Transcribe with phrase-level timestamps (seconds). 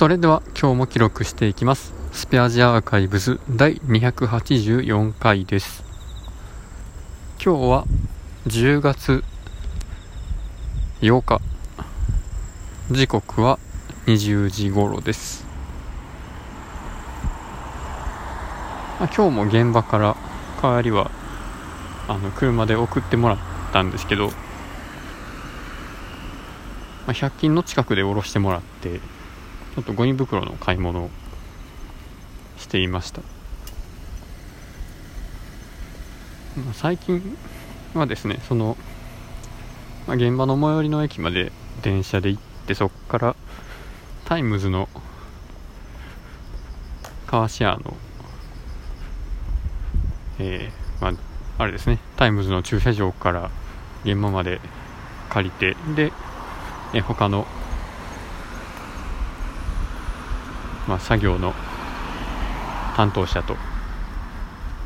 [0.00, 1.92] それでは今日も記録していきます。
[2.10, 5.84] スペアジアアーカイブズ第284回です。
[7.38, 7.84] 今日は
[8.46, 9.22] 10月
[11.02, 11.42] 8日。
[12.90, 13.58] 時刻は
[14.06, 15.44] 20時頃です、
[18.98, 20.16] まあ、今日も現場から
[20.62, 21.10] 帰りは
[22.08, 23.38] あの車で送ってもらっ
[23.74, 24.32] たんですけど、ま
[27.08, 31.10] あ、100均の近くで降ろしてもらってちょっとゴミ袋の買い物を
[32.58, 33.22] していました、
[36.74, 37.36] 最近
[37.94, 38.76] はですねその、
[40.06, 43.36] まあ、現場の最寄りの駅まで電車で行ってそこから
[44.26, 44.88] タイムズの
[47.26, 47.96] カーシェアの
[50.38, 53.50] えー、まああれですねタイムズの駐車場から
[54.04, 54.60] 現場まで
[55.28, 56.12] 借りてで
[56.94, 57.46] え他の
[60.90, 61.54] まあ、作業の
[62.96, 63.54] 担当者と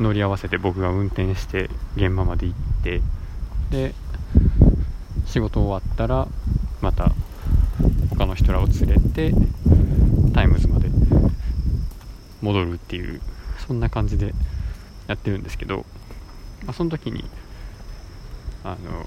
[0.00, 3.00] 乗り合わせて僕が運転して現場まで行って
[3.70, 3.94] で
[5.26, 6.26] 仕事終わったら
[6.80, 7.12] また
[8.10, 9.32] 他の人らを連れて
[10.34, 10.88] タイムズまで
[12.40, 13.20] 戻るっていう
[13.64, 14.34] そんな感じで
[15.06, 15.86] やってるんですけど、
[16.64, 17.24] まあ、その時に
[18.64, 19.06] あの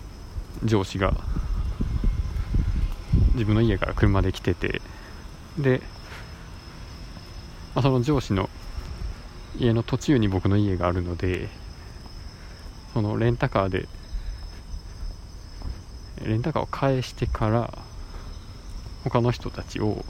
[0.64, 1.14] 上司が
[3.34, 4.82] 自分の家から車で来てて
[5.58, 5.82] で
[7.76, 8.50] まあ、その上司の
[9.58, 11.50] 家の途中に僕の家があるので
[12.94, 13.88] そのレンタカーで
[16.26, 17.78] レンタカーを返してから
[19.04, 20.04] 他の人たちを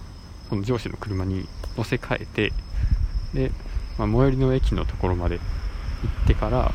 [0.50, 2.54] その上司の車に乗せ替えて
[3.34, 3.52] で、
[3.98, 5.44] まあ、最寄りの駅のところまで行
[6.24, 6.72] ってから、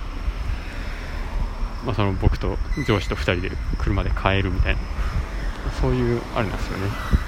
[1.87, 4.81] まあ、その僕と上司と2人で車で帰るみたいな
[5.81, 7.20] そういうあれなんですよね。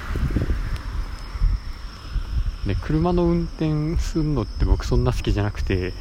[2.67, 5.93] で車の運転するのって僕そんな好きじゃなくて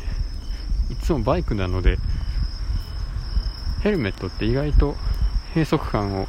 [0.91, 1.99] いつもバイクなので
[3.83, 4.95] ヘルメットって意外と
[5.55, 6.29] 閉塞感を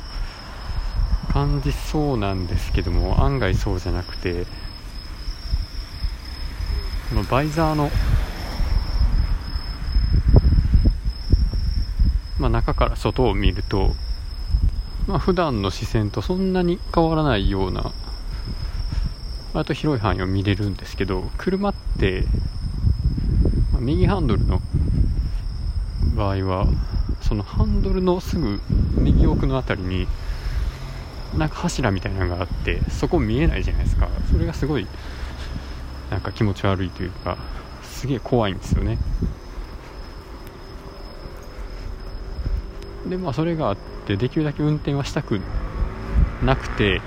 [1.31, 4.46] 感じそうなんですけども案外そうじゃなくて
[7.09, 7.91] このバイザーの、
[12.40, 13.94] まあ、中から外を見ると、
[15.07, 17.91] まあ、普段の視線とそんなに変わらないような
[19.53, 22.25] 割と広い範囲を見れるんですけど車って、
[23.72, 24.62] まあ右ハンドルの
[26.16, 26.68] 場合は
[27.22, 28.59] そのハンドルのすぐ
[28.97, 30.08] 右奥の辺りに
[31.38, 34.08] なんか柱みたいなのがあってそこ見えないじゃないですか。
[34.31, 34.88] それがすごい
[36.12, 37.38] なんか気持ち悪いというか
[37.84, 38.97] すげえ怖いんですよね。
[43.08, 45.40] でまあそれがあってできるだけ運転はしたく
[46.44, 47.02] なくて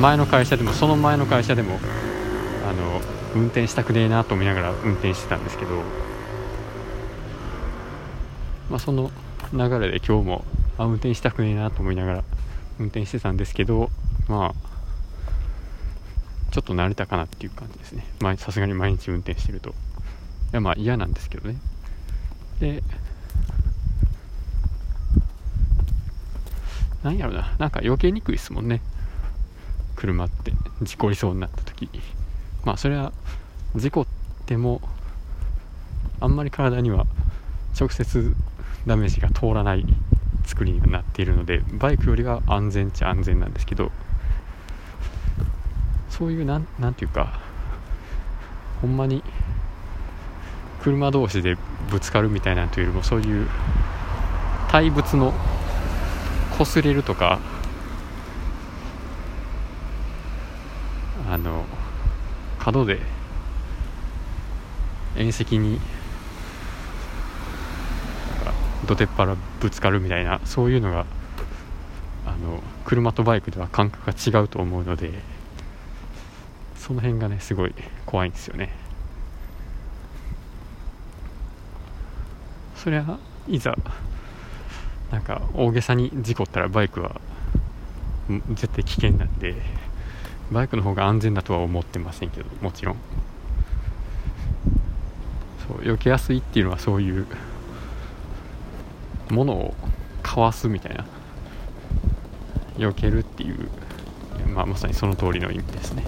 [0.00, 1.78] 前の会社でもその前の会社でも
[2.66, 3.00] あの
[3.34, 5.82] 運転したくねえなと思いながら運転してたんですけど、
[8.70, 9.10] まあ、その
[9.52, 10.44] 流れで今日も
[10.78, 12.24] あ運転したくねえなと思いながら
[12.78, 13.90] 運転してたんですけど
[14.26, 14.70] まあ
[16.50, 18.04] ちょっと慣れたかなっていう感じですね。
[18.38, 19.70] さすがに毎日運転してると。
[19.70, 19.72] い
[20.52, 21.56] やまあ嫌なんですけどね。
[22.58, 22.82] で
[27.04, 27.54] なんやろな。
[27.58, 28.80] なんか避けにくいですもんね。
[30.00, 31.90] 車って事故りそうになった時。
[32.64, 33.12] まあそれは
[33.76, 34.06] 事故っ
[34.46, 34.80] ても
[36.20, 37.04] あんまり体には
[37.78, 38.34] 直接
[38.86, 39.84] ダメージが通らない
[40.46, 43.92] 作りになっているのでバイクよりは安全っちゃ安全なんですけど
[46.08, 47.38] そういうなんなんていうか
[48.80, 49.22] ほんまに
[50.82, 51.58] 車同士で
[51.90, 53.46] ぶつかるみたいなんというよりもそういう
[54.70, 55.34] 対物の
[56.52, 57.38] 擦れるとか
[61.30, 61.64] あの
[62.60, 63.00] 角で
[65.16, 65.80] 縁石に
[68.36, 68.52] なんか
[68.86, 71.06] どてっぱらぶつかるみたいなそういうのが
[72.26, 75.10] あの車とバイクでは感覚が違うと思うので
[76.76, 77.74] その辺がねすごい
[78.06, 78.70] 怖いんですよね。
[82.76, 83.76] そりゃいざ
[85.10, 87.20] なんか大げさに事故ったらバイクは
[88.54, 89.54] 絶対危険なんで
[90.50, 92.96] バイクの方が安全だとは思ってませんけどもちろん。
[95.68, 97.26] そう避けやすいっていうのはそういう
[99.30, 99.74] ものを
[100.22, 101.06] かわすみたいな。
[102.78, 103.68] 避けるっていう、
[104.54, 106.02] まあ、まさにその通りの意味ですね。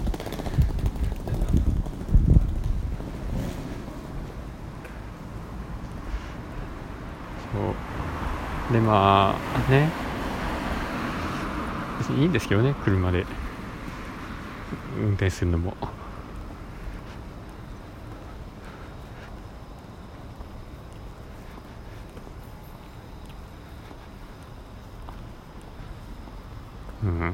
[7.53, 8.73] そう。
[8.73, 9.89] でまあね。
[11.99, 13.25] 別にいいんですけどね車で。
[14.99, 15.75] 運転するのも。
[27.03, 27.33] うん。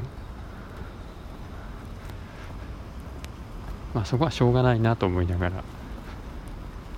[3.93, 5.63] まあそこはしょうがないなと思いながらや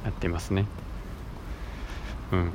[0.10, 0.66] ってますね。
[2.32, 2.40] うん。
[2.40, 2.52] うん。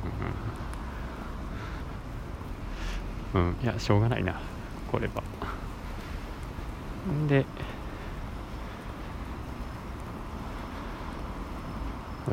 [3.33, 4.39] うん、いやしょうがないな。
[4.91, 5.23] これは。
[7.27, 7.45] で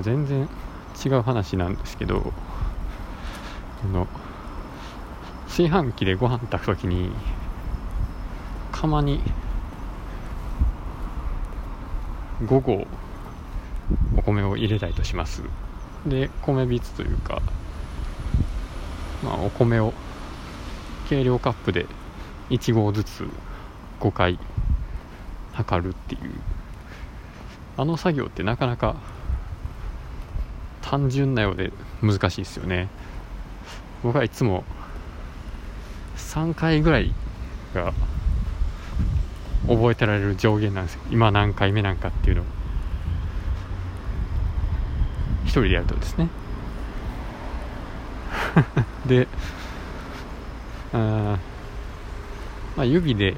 [0.03, 0.49] 全然
[1.05, 2.33] 違う話なんですけどこ
[3.93, 4.07] の
[5.47, 7.11] 炊飯器でご飯炊くときに
[8.73, 9.21] 釜に
[12.43, 12.87] 5合
[14.17, 15.43] お米を入れたいとします。
[16.07, 17.41] で米びつというか
[19.23, 19.95] まあお米を
[21.09, 21.87] 計量カップで
[22.51, 23.29] 1合ずつ
[24.01, 24.39] 5回
[25.53, 26.33] 測るっていう。
[27.77, 28.95] あの作業ってなかなか
[30.85, 31.73] 単純なようで
[32.03, 32.89] 難しいですよね。
[34.03, 34.65] 僕はいつも
[36.19, 37.11] 3回ぐらい
[37.75, 37.95] が
[39.67, 41.01] 覚えてられる上限なんですよ。
[41.11, 42.45] 今何回目なんかっていうのを。
[45.45, 46.29] 一人でやるとですね。
[49.07, 49.27] で
[50.93, 51.39] あ
[52.77, 53.37] まあ指で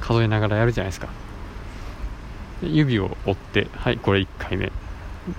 [0.00, 1.08] 数えながらやるじゃないですか。
[2.62, 4.70] 指を折ってはいこれ1回目。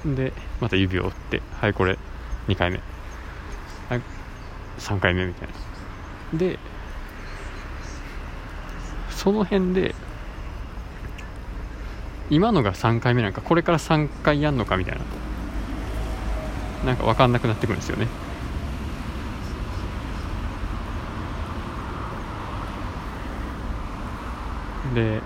[0.06, 1.98] でまた指を折ってはいこれ
[2.48, 2.82] 2回目。
[3.90, 4.02] はい
[4.80, 5.48] 3回目みたい
[6.34, 6.40] な。
[6.40, 6.60] で
[9.10, 9.96] その辺で
[12.30, 15.02] 今のが3回目なんかこれから3回やんのかみたいな。
[16.86, 18.08] なんか分かんなくなってくるんですよね。
[24.94, 25.22] で、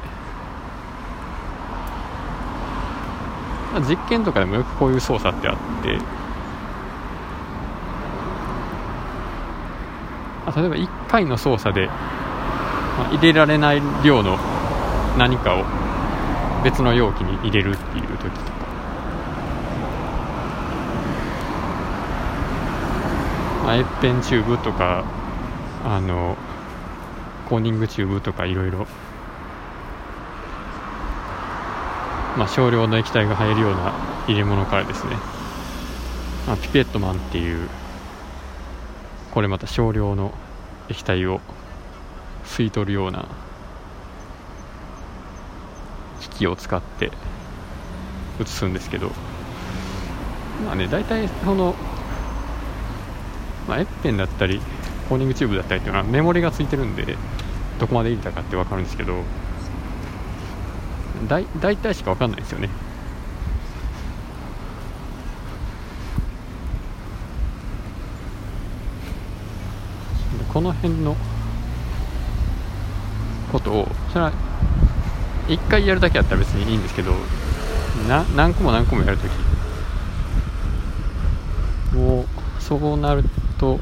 [3.72, 5.98] まあ、実験とかでもよくこういう操作ってあって。
[10.46, 11.94] まあ例えば1回の操作で、ま
[13.08, 14.38] あ、入れられない量の
[15.18, 15.64] 何かを
[16.64, 18.62] 別の容器に入れるっていう時とか。
[23.64, 25.06] まあ、エッペンチューブとか
[25.86, 26.36] あの
[27.48, 28.88] コーニングチューブとかいろいろ
[32.38, 33.94] まあ、少量の液体が入るような
[34.28, 35.16] 入れ物からですね、
[36.48, 37.68] まあ、ピペットマンっていう
[39.32, 40.34] これまた少量の
[40.90, 41.42] 液体を
[42.46, 43.28] 吸い取るような
[46.22, 47.12] 機器を使って
[48.40, 49.12] 移すんですけど
[50.66, 51.76] まあね大体その、
[53.68, 54.62] まあ、エッペンだったり
[55.10, 57.18] コーニングチューブだったりっていうのはメモリがついてるんで
[57.80, 59.24] どこまで入れたかって分かるんですけど
[61.28, 62.70] だ大体しか分かんないですよね。
[70.54, 71.16] この辺の
[73.52, 74.34] ことをそれは
[75.48, 77.14] 1回やるだけやったら別にいいんですけど
[78.08, 79.32] な何個も何個もやるとき。
[81.96, 82.26] もう
[82.62, 83.24] そうなる
[83.58, 83.80] と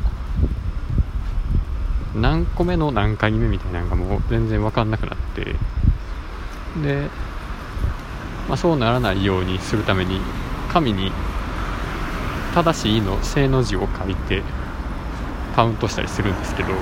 [2.16, 5.56] 何個目の何回目みたいなのがもう全然分かんなくなって。
[6.84, 7.10] で
[8.50, 10.20] まあ、そうならないようにするために
[10.70, 11.12] 紙に
[12.56, 14.42] 正しいの正の字を書いて
[15.56, 16.80] カウントしたりするんですけど、ま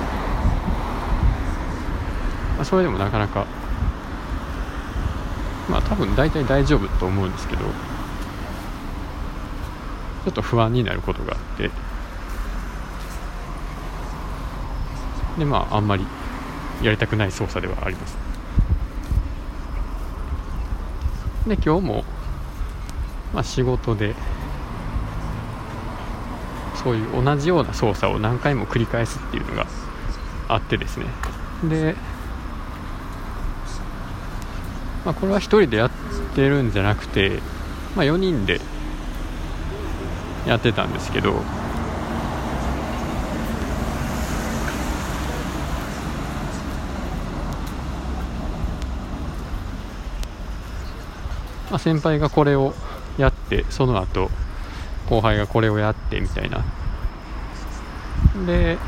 [2.60, 3.46] あ、それでもなかなか
[5.68, 11.70] まあ多分大体大丈夫と思うんですけどちょっと不安になることがあって
[15.38, 16.06] でまああんまり
[16.82, 18.37] やりたくない操作ではあります。
[21.48, 22.04] で今日も、
[23.32, 24.14] まあ、仕事で
[26.82, 29.66] そういう同じような操作を何回も繰り返すっていうのが
[30.48, 31.06] あってですね。
[31.68, 31.94] で、
[35.04, 35.90] まあ、これは1人でやっ
[36.34, 37.40] てるんじゃなくて、
[37.96, 38.60] まあ、4人で
[40.46, 41.34] やってたんですけど
[51.70, 52.74] まあ、先輩がこれを
[53.18, 54.30] やってその後
[55.08, 56.64] 後輩がこれをやってみたいな。
[58.46, 58.78] で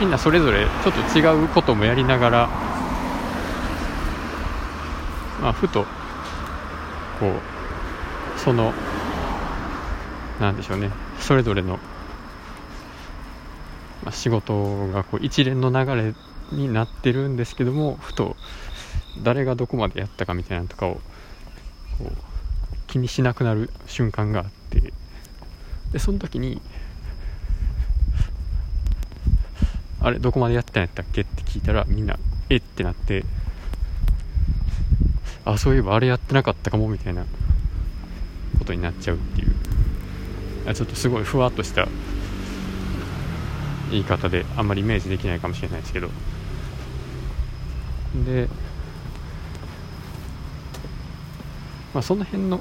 [0.00, 2.48] みんなそれぞれちょっと違うこともやりながら、
[5.40, 5.84] まあ、ふと
[7.20, 7.30] こ
[8.36, 8.72] うその
[10.40, 10.90] なんでしょうね。
[11.20, 11.78] それぞれの
[14.04, 16.14] まあ、仕事がこう一連の流れ
[16.50, 18.36] になってるんですけどもふと
[19.22, 21.00] 誰がどこまでやったかみたいなのとかを
[22.86, 24.92] 気にしなくなる瞬間があって。
[25.92, 26.62] でその時に
[30.00, 32.60] あれどこまでやったんやったっけって聞いたらみんなえっ？
[32.60, 33.24] てなって。
[35.44, 37.24] あそういえばあれやってなかったかもみたいな。
[38.58, 40.74] ことになっちゃうっていう。
[40.74, 41.88] ちょっとすごいふわっとした
[43.90, 46.08] 言い方であんまりイメージできないかもしれないですけど。
[48.24, 48.48] で、
[51.94, 52.60] まあ、その辺の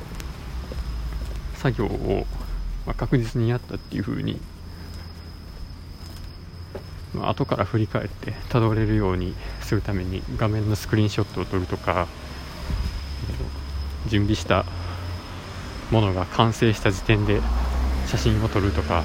[1.56, 2.26] 作業を、
[2.86, 4.40] まあ、確実にやったっていうふうに、
[7.14, 12.08] まあ後から振り返ってたどれるようにするために画面のスクリーンショットを撮るとか
[14.08, 14.66] 準備した
[15.92, 17.42] ものが完成した時点で
[18.08, 19.04] 写真を撮るとか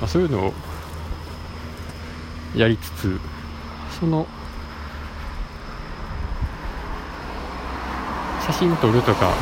[0.00, 0.52] まあ、そういうのを
[2.56, 3.20] やりつつ
[4.00, 4.26] その
[8.52, 9.32] 写真撮るとか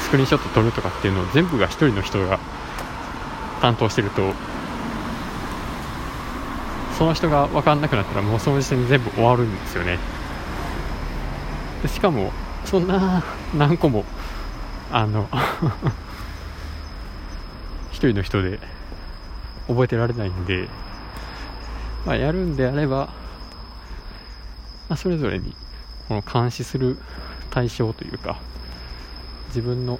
[0.00, 2.38] スクリーンショット撮るとかっていうのを全部が1人の人が
[3.60, 4.32] 担当してると
[6.96, 9.98] その人が分かんなくなったらもうその時点で全部終わるんですよね。
[11.82, 12.32] でしかも
[12.64, 13.22] そんな
[13.54, 14.06] 何個も
[14.90, 15.28] あの
[17.92, 18.58] 一人の人で
[19.68, 20.70] 覚えてられないんで、
[22.06, 23.10] まあ、やるんであれば、
[24.88, 25.54] まあ、それぞれに
[26.08, 26.96] この監視する
[27.56, 28.38] 対象というか
[29.46, 29.98] 自分の、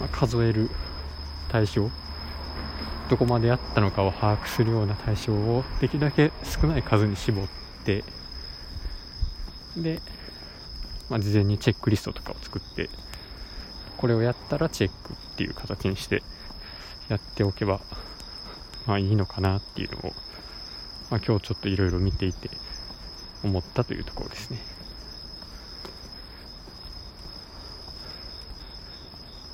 [0.00, 0.70] まあ、数える
[1.50, 1.90] 対象
[3.10, 7.46] どこまでやったのかを把握するような対象をできるだけ少ない数に絞っ
[7.84, 8.02] て
[9.76, 10.00] で、
[11.10, 12.88] まあ、事前にチェックリストとかを作って
[13.98, 16.22] これをやったらチェックっていう形にして
[17.10, 17.82] やっておけば、
[18.86, 20.02] まあいいのかなっていうのを、
[21.10, 22.48] まあ今日ちょっといろいろ見ていて
[23.42, 24.73] 思ったというところですね。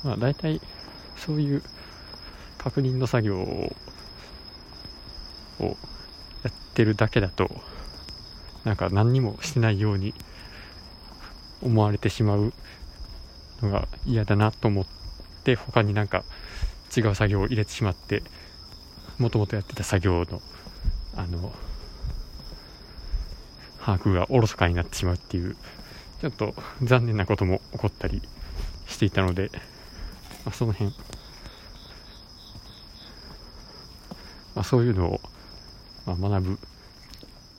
[0.03, 0.61] まあ大体
[1.17, 1.63] そういう
[2.57, 3.75] 確認の作業を
[5.59, 7.49] やってるだけだと
[8.63, 10.13] なんか何にもしてないように
[11.61, 12.53] 思われてしまう
[13.61, 14.85] のが嫌だなと思っ
[15.43, 16.23] て他になんか
[16.95, 18.23] 違う作業を入れてしまって
[19.17, 20.41] もともとやってた作業の
[21.15, 21.53] あの
[23.79, 25.55] 把握がおろそかになってしまうっていう
[26.21, 26.53] ちょっと
[26.83, 28.21] 残念なことも起こったり
[28.87, 29.49] していたので、
[30.45, 30.91] まあ、その辺、
[34.55, 35.21] まあ、そういうのを、
[36.05, 36.59] まあ、学ぶ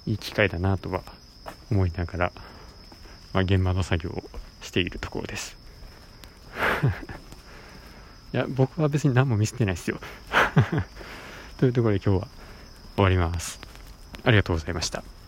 [0.06, 1.02] いい機会だなとは
[1.70, 2.32] 思いながら、
[3.32, 4.22] まあ、現場の作業を
[4.60, 5.56] しているところです
[8.32, 10.00] いや、僕は別に何も見せてないですよ。
[11.58, 12.28] というところで今日は
[12.96, 13.60] 終わります。
[14.24, 15.04] ありがとうございました。